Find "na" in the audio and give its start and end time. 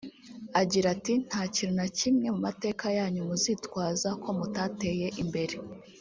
1.79-1.87